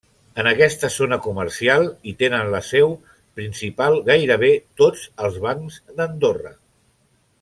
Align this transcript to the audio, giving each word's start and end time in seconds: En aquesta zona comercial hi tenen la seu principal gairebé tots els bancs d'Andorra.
En 0.43 0.47
aquesta 0.51 0.87
zona 0.93 1.17
comercial 1.25 1.85
hi 2.07 2.13
tenen 2.23 2.49
la 2.55 2.61
seu 2.69 2.95
principal 3.41 3.99
gairebé 4.09 4.51
tots 4.83 5.05
els 5.27 5.39
bancs 5.45 5.79
d'Andorra. 6.01 6.57